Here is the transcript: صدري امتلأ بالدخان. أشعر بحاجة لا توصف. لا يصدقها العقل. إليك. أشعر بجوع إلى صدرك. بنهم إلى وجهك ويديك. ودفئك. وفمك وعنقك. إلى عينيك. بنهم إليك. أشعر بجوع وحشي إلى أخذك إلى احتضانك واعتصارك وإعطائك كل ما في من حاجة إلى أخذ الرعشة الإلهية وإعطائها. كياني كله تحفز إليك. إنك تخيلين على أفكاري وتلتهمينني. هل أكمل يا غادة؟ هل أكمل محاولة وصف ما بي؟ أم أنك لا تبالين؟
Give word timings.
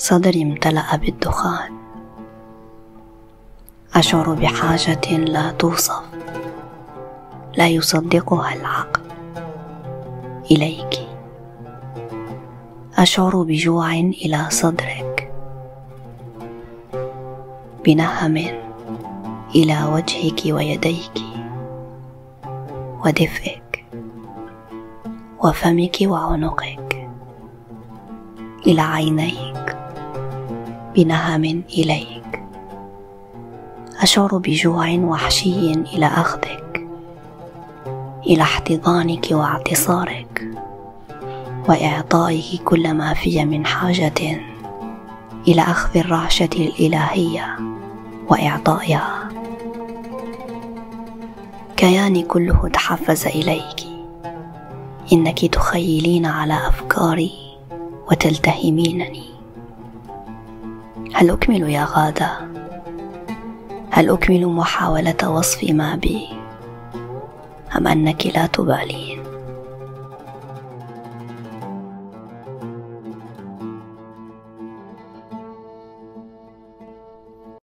صدري 0.00 0.42
امتلأ 0.42 0.96
بالدخان. 0.96 1.72
أشعر 3.94 4.34
بحاجة 4.34 5.16
لا 5.16 5.52
توصف. 5.52 6.02
لا 7.56 7.68
يصدقها 7.68 8.54
العقل. 8.54 9.02
إليك. 10.50 11.08
أشعر 12.96 13.42
بجوع 13.42 13.92
إلى 13.92 14.46
صدرك. 14.50 15.32
بنهم 17.84 18.36
إلى 19.54 19.84
وجهك 19.84 20.40
ويديك. 20.46 21.18
ودفئك. 23.04 23.86
وفمك 25.44 25.96
وعنقك. 26.02 27.08
إلى 28.66 28.82
عينيك. 28.82 29.59
بنهم 30.96 31.62
إليك. 31.78 32.42
أشعر 34.02 34.38
بجوع 34.38 34.90
وحشي 34.90 35.72
إلى 35.72 36.06
أخذك 36.06 36.86
إلى 38.26 38.42
احتضانك 38.42 39.26
واعتصارك 39.30 40.48
وإعطائك 41.68 42.62
كل 42.64 42.94
ما 42.94 43.14
في 43.14 43.44
من 43.44 43.66
حاجة 43.66 44.40
إلى 45.48 45.62
أخذ 45.62 45.98
الرعشة 45.98 46.48
الإلهية 46.56 47.56
وإعطائها. 48.28 49.28
كياني 51.76 52.22
كله 52.22 52.68
تحفز 52.68 53.26
إليك. 53.26 53.80
إنك 55.12 55.44
تخيلين 55.44 56.26
على 56.26 56.54
أفكاري 56.68 57.32
وتلتهمينني. 58.10 59.39
هل 61.12 61.30
أكمل 61.30 61.70
يا 61.70 61.84
غادة؟ 61.90 62.30
هل 63.90 64.10
أكمل 64.10 64.46
محاولة 64.46 65.30
وصف 65.30 65.70
ما 65.70 65.94
بي؟ 65.96 66.28
أم 67.76 67.86
أنك 67.88 68.26
لا 68.26 68.46
تبالين؟ 68.46 69.22